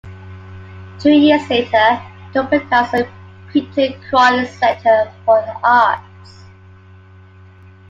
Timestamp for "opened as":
2.35-2.89